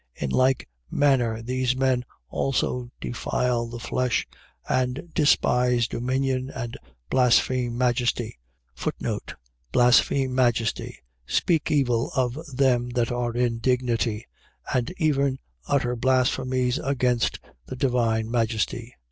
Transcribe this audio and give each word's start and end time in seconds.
1:8. 0.17 0.23
In 0.23 0.29
like 0.31 0.69
manner, 0.89 1.41
these 1.43 1.75
men 1.75 2.03
also 2.27 2.89
defile 2.99 3.67
the 3.67 3.77
flesh 3.79 4.27
and 4.67 5.07
despise 5.13 5.87
dominion 5.87 6.49
and 6.49 6.75
blaspheme 7.11 7.77
majesty. 7.77 8.39
Blaspheme 9.71 10.33
majesty.. 10.33 10.97
.Speak 11.27 11.69
evil 11.69 12.09
of 12.15 12.39
them 12.51 12.89
that 12.89 13.11
are 13.11 13.33
in 13.35 13.59
dignity; 13.59 14.25
and 14.73 14.91
even 14.97 15.37
utter 15.67 15.95
blasphemies 15.95 16.79
against 16.79 17.39
the 17.67 17.75
divine 17.75 18.31
majesty. 18.31 18.95